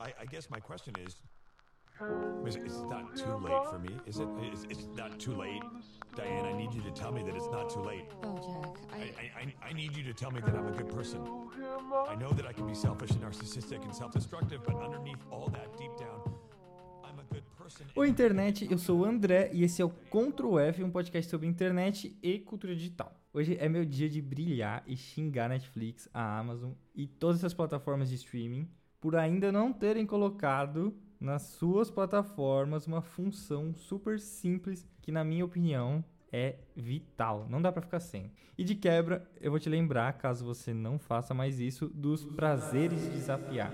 [0.00, 1.16] I, I guess my question is,
[2.46, 4.28] is it- it's not too late for me, is it?
[4.40, 5.62] It's, it's not too late,
[6.16, 6.46] Diane.
[6.46, 8.06] I need you to tell me that it's not too late.
[8.24, 10.88] Oh, Jack, I, I, I, I- need you to tell me that I'm a good
[10.88, 11.20] person.
[12.08, 15.68] I know that I can be selfish and narcissistic and self-destructive, but underneath all that,
[15.76, 16.20] deep down,
[17.04, 17.84] I'm a good person.
[17.94, 21.46] Oi, internet, eu sou o André e esse é o Ctrl F, um podcast sobre
[21.46, 23.14] internet e cultura digital.
[23.34, 27.52] Hoje é meu dia de brilhar e xingar a Netflix, a Amazon e todas essas
[27.54, 28.66] plataformas de streaming
[29.00, 35.44] por ainda não terem colocado nas suas plataformas uma função super simples que, na minha
[35.44, 37.46] opinião, é vital.
[37.48, 38.30] Não dá pra ficar sem.
[38.56, 43.10] E de quebra, eu vou te lembrar, caso você não faça mais isso, dos prazeres
[43.12, 43.72] de zapiar.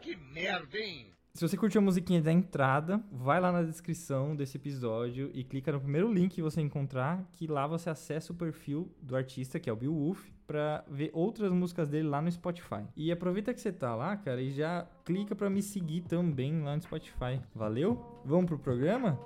[0.00, 1.12] Que merda, hein?
[1.34, 5.72] Se você curtiu a musiquinha da entrada, vai lá na descrição desse episódio e clica
[5.72, 9.70] no primeiro link que você encontrar, que lá você acessa o perfil do artista, que
[9.70, 12.84] é o Bill Wolf, pra ver outras músicas dele lá no Spotify.
[12.94, 16.76] E aproveita que você tá lá, cara, e já clica pra me seguir também lá
[16.76, 17.40] no Spotify.
[17.54, 18.20] Valeu?
[18.26, 19.18] Vamos pro programa?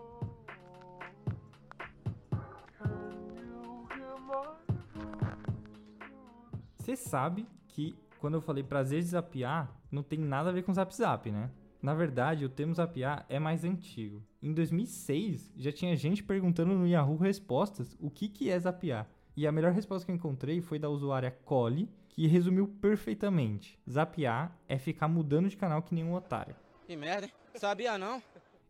[6.76, 10.73] Você sabe que quando eu falei prazer de zapear, não tem nada a ver com
[10.73, 11.51] zap zap, né?
[11.87, 14.20] Na verdade, o termo zapear é mais antigo.
[14.42, 19.09] Em 2006, já tinha gente perguntando no Yahoo Respostas o que, que é zapear.
[19.37, 23.79] E a melhor resposta que eu encontrei foi da usuária Cole, que resumiu perfeitamente.
[23.88, 26.57] Zapear é ficar mudando de canal que nem um otário.
[26.88, 27.32] Que merda, hein?
[27.54, 28.20] Sabia não?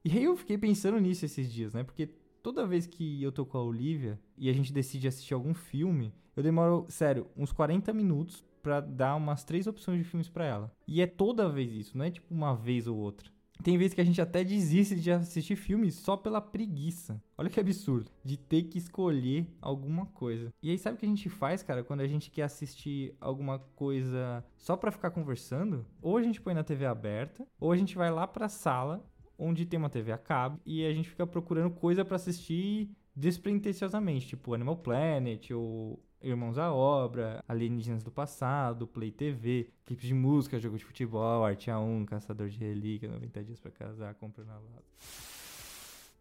[0.04, 1.84] E aí eu fiquei pensando nisso esses dias, né?
[1.84, 2.10] Porque
[2.46, 6.14] toda vez que eu tô com a Olivia e a gente decide assistir algum filme,
[6.36, 10.72] eu demoro, sério, uns 40 minutos pra dar umas três opções de filmes pra ela.
[10.86, 13.32] E é toda vez isso, não é tipo uma vez ou outra.
[13.64, 17.20] Tem vezes que a gente até desiste de assistir filmes só pela preguiça.
[17.36, 18.12] Olha que absurdo.
[18.22, 20.52] De ter que escolher alguma coisa.
[20.62, 23.58] E aí, sabe o que a gente faz, cara, quando a gente quer assistir alguma
[23.58, 25.84] coisa só pra ficar conversando?
[26.00, 29.04] Ou a gente põe na TV aberta, ou a gente vai lá pra sala
[29.38, 34.26] onde tem uma TV a cabo e a gente fica procurando coisa pra assistir despretensiosamente,
[34.26, 40.58] tipo Animal Planet ou Irmãos à Obra, Alienígenas do Passado, Play TV, clipes de música,
[40.58, 44.84] jogo de futebol, Arte A1, Caçador de Relíquia, 90 dias pra casar, compra na lata.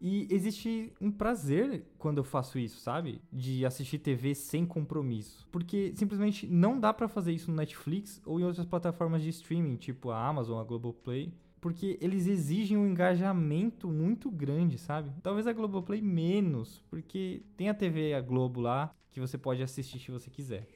[0.00, 3.22] E existe um prazer quando eu faço isso, sabe?
[3.32, 5.48] De assistir TV sem compromisso.
[5.50, 9.76] Porque simplesmente não dá pra fazer isso no Netflix ou em outras plataformas de streaming,
[9.76, 11.32] tipo a Amazon, a Globoplay.
[11.60, 15.10] Porque eles exigem um engajamento muito grande, sabe?
[15.22, 19.98] Talvez a Globoplay menos, porque tem a TV a Globo lá que você pode assistir
[19.98, 20.68] se você quiser.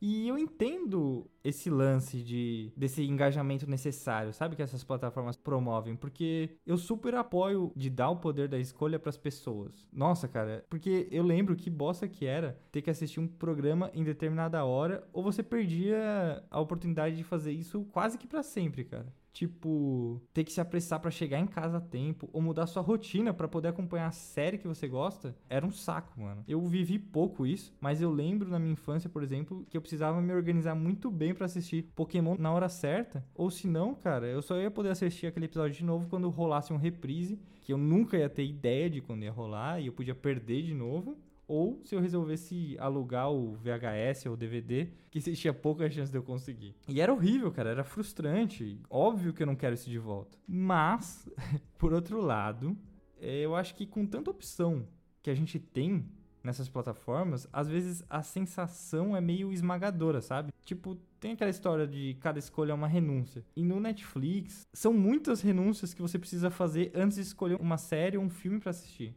[0.00, 6.50] E eu entendo esse lance de desse engajamento necessário, sabe que essas plataformas promovem, porque
[6.66, 9.86] eu super apoio de dar o poder da escolha pras pessoas.
[9.92, 14.04] Nossa, cara, porque eu lembro que bosta que era ter que assistir um programa em
[14.04, 19.12] determinada hora ou você perdia a oportunidade de fazer isso quase que pra sempre, cara.
[19.36, 23.34] Tipo, ter que se apressar pra chegar em casa a tempo ou mudar sua rotina
[23.34, 26.42] pra poder acompanhar a série que você gosta, era um saco, mano.
[26.48, 30.22] Eu vivi pouco isso, mas eu lembro na minha infância, por exemplo, que eu precisava
[30.22, 34.40] me organizar muito bem pra assistir Pokémon na hora certa, ou se não, cara, eu
[34.40, 38.16] só ia poder assistir aquele episódio de novo quando rolasse um reprise, que eu nunca
[38.16, 41.18] ia ter ideia de quando ia rolar e eu podia perder de novo.
[41.48, 46.22] Ou se eu resolvesse alugar o VHS ou DVD, que existia pouca chance de eu
[46.22, 46.74] conseguir.
[46.88, 48.80] E era horrível, cara, era frustrante.
[48.90, 50.36] Óbvio que eu não quero isso de volta.
[50.46, 51.28] Mas,
[51.78, 52.76] por outro lado,
[53.20, 54.86] eh, eu acho que com tanta opção
[55.22, 56.04] que a gente tem
[56.46, 60.52] nessas plataformas, às vezes a sensação é meio esmagadora, sabe?
[60.64, 63.44] Tipo, tem aquela história de cada escolha é uma renúncia.
[63.56, 68.16] E no Netflix, são muitas renúncias que você precisa fazer antes de escolher uma série
[68.16, 69.16] ou um filme pra assistir.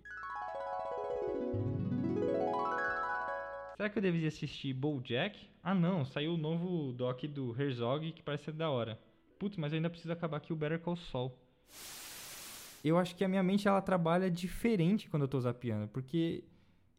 [3.80, 5.40] Será que eu deveria assistir BoJack?
[5.64, 9.00] Ah não, saiu o novo doc do Herzog que parece ser da hora.
[9.40, 11.32] Putz, mas eu ainda preciso acabar aqui o Better Call Saul.
[12.84, 16.44] Eu acho que a minha mente ela trabalha diferente quando eu tô zapeando, porque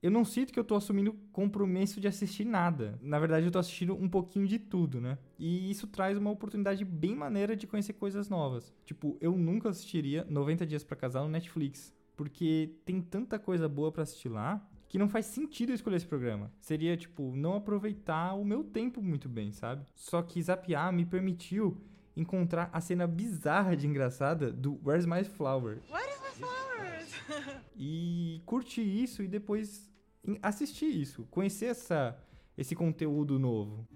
[0.02, 2.98] eu não sinto que eu tô assumindo compromisso de assistir nada.
[3.02, 5.18] Na verdade, eu tô assistindo um pouquinho de tudo, né?
[5.38, 8.72] E isso traz uma oportunidade bem maneira de conhecer coisas novas.
[8.86, 13.92] Tipo, eu nunca assistiria 90 Dias pra Casar no Netflix, porque tem tanta coisa boa
[13.92, 16.53] pra assistir lá que não faz sentido eu escolher esse programa.
[16.60, 19.87] Seria, tipo, não aproveitar o meu tempo muito bem, sabe?
[19.95, 21.81] Só que zapear me permitiu
[22.16, 25.78] encontrar a cena bizarra de engraçada do Where's My Flower.
[25.89, 27.60] What is my flowers?
[27.83, 29.89] E curtir isso e depois
[30.42, 32.19] assistir isso, conhecer essa,
[32.59, 33.86] esse conteúdo novo.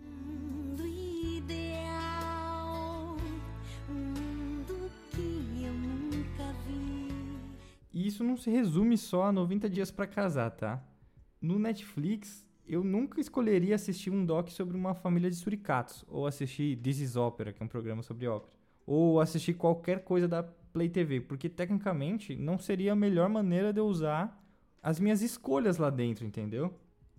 [8.15, 10.83] Isso não se resume só a 90 dias pra casar, tá?
[11.41, 16.77] No Netflix eu nunca escolheria assistir um doc sobre uma família de suricatos, ou assistir
[16.79, 18.55] This is Opera, que é um programa sobre ópera,
[18.87, 23.81] ou assistir qualquer coisa da Play TV, porque tecnicamente não seria a melhor maneira de
[23.81, 24.43] eu usar
[24.83, 26.73] as minhas escolhas lá dentro, entendeu?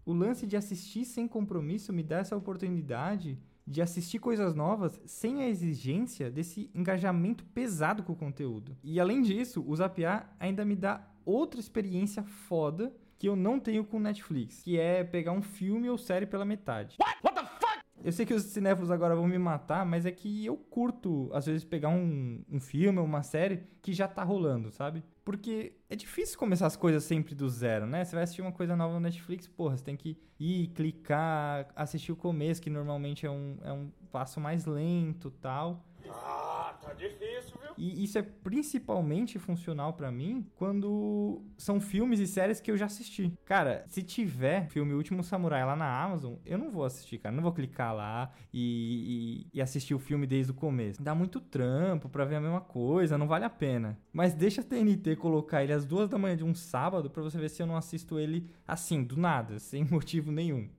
[0.05, 5.41] O lance de assistir sem compromisso me dá essa oportunidade de assistir coisas novas sem
[5.43, 8.77] a exigência desse engajamento pesado com o conteúdo.
[8.83, 13.83] E além disso, o Zapiar ainda me dá outra experiência foda que eu não tenho
[13.83, 16.97] com Netflix, que é pegar um filme ou série pela metade.
[16.99, 17.17] What?
[17.23, 17.79] What the fuck?
[18.03, 21.45] Eu sei que os cinéfilos agora vão me matar, mas é que eu curto, às
[21.45, 25.03] vezes, pegar um, um filme ou uma série que já tá rolando, sabe?
[25.25, 28.05] Porque é difícil começar as coisas sempre do zero, né?
[28.05, 32.11] Você vai assistir uma coisa nova no Netflix, porra, você tem que ir, clicar, assistir
[32.11, 35.83] o começo, que normalmente é um, é um passo mais lento tal.
[36.07, 37.71] Ah, tá difícil, viu?
[37.77, 42.85] E isso é principalmente funcional pra mim quando são filmes e séries que eu já
[42.85, 43.33] assisti.
[43.45, 47.35] Cara, se tiver filme Último Samurai lá na Amazon, eu não vou assistir, cara.
[47.35, 51.01] Não vou clicar lá e, e, e assistir o filme desde o começo.
[51.01, 53.97] Dá muito trampo pra ver a mesma coisa, não vale a pena.
[54.11, 57.37] Mas deixa a TNT colocar ele às duas da manhã de um sábado pra você
[57.37, 60.69] ver se eu não assisto ele assim, do nada, sem motivo nenhum.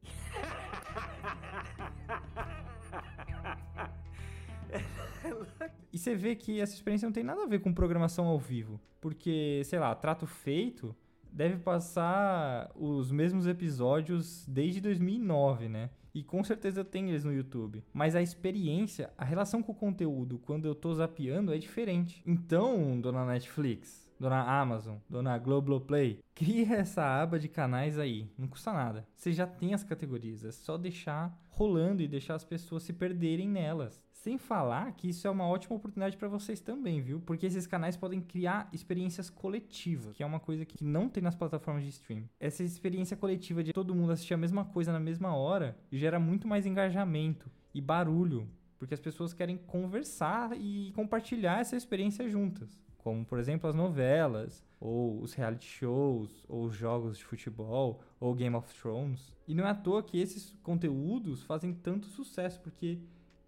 [6.07, 8.81] Você vê que essa experiência não tem nada a ver com programação ao vivo.
[9.01, 10.95] Porque, sei lá, Trato Feito
[11.33, 15.91] deve passar os mesmos episódios desde 2009, né?
[16.15, 17.83] E com certeza tem eles no YouTube.
[17.93, 22.23] Mas a experiência, a relação com o conteúdo quando eu tô zapeando é diferente.
[22.25, 28.29] Então, dona Netflix, dona Amazon, dona Globoplay, cria essa aba de canais aí.
[28.39, 29.07] Não custa nada.
[29.15, 33.49] Você já tem as categorias, é só deixar rolando e deixar as pessoas se perderem
[33.49, 34.05] nelas.
[34.13, 37.21] Sem falar que isso é uma ótima oportunidade para vocês também, viu?
[37.21, 41.37] Porque esses canais podem criar experiências coletivas, que é uma coisa que não tem nas
[41.37, 42.25] plataformas de stream.
[42.41, 46.49] Essa experiência coletiva de todo mundo assistir a mesma coisa na mesma hora gera muito
[46.49, 48.49] mais engajamento e barulho,
[48.79, 52.77] porque as pessoas querem conversar e compartilhar essa experiência juntas.
[53.07, 58.35] Como, por exemplo, as novelas, ou os reality shows, ou os jogos de futebol, ou
[58.35, 59.33] Game of Thrones.
[59.47, 62.99] E não é à toa que esses conteúdos fazem tanto sucesso, porque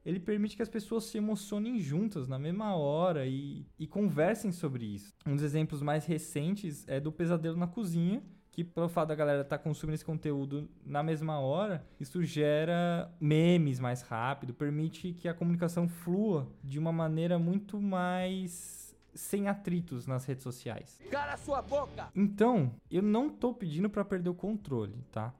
[0.07, 4.85] ele permite que as pessoas se emocionem juntas na mesma hora e, e conversem sobre
[4.85, 5.13] isso.
[5.27, 8.23] Um dos exemplos mais recentes é do Pesadelo na Cozinha,
[8.53, 13.13] que pelo fato da galera estar tá consumindo esse conteúdo na mesma hora, isso gera
[13.21, 18.78] memes mais rápido, permite que a comunicação flua de uma maneira muito mais
[19.19, 21.01] sem atritos nas redes sociais.
[21.11, 22.09] Cala sua boca!
[22.15, 25.35] Então, eu não tô pedindo para perder o controle, tá?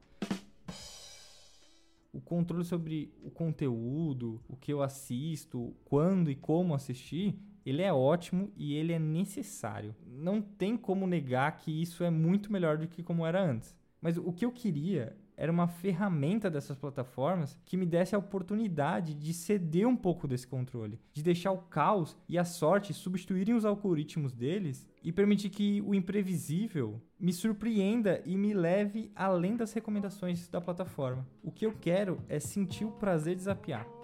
[2.13, 7.93] o controle sobre o conteúdo, o que eu assisto, quando e como assistir, ele é
[7.93, 9.95] ótimo e ele é necessário.
[10.07, 13.77] Não tem como negar que isso é muito melhor do que como era antes.
[14.01, 19.15] Mas o que eu queria era uma ferramenta dessas plataformas que me desse a oportunidade
[19.15, 23.65] de ceder um pouco desse controle, de deixar o caos e a sorte substituírem os
[23.65, 30.49] algoritmos deles e permitir que o imprevisível me surpreenda e me leve além das recomendações
[30.49, 31.25] da plataforma.
[31.41, 33.98] O que eu quero é sentir o prazer de zapear.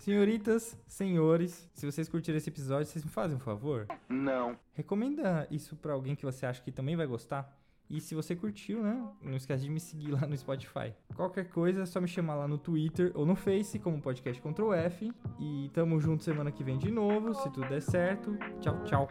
[0.00, 3.86] Senhoritas, senhores, se vocês curtiram esse episódio, vocês me fazem um favor?
[4.08, 4.56] Não.
[4.72, 7.54] Recomenda isso pra alguém que você acha que também vai gostar.
[7.88, 9.06] E se você curtiu, né?
[9.20, 10.94] Não esquece de me seguir lá no Spotify.
[11.14, 14.72] Qualquer coisa é só me chamar lá no Twitter ou no Face como podcast Ctrl
[14.72, 15.12] F.
[15.38, 18.38] E tamo junto semana que vem de novo, se tudo der certo.
[18.58, 19.08] Tchau, tchau.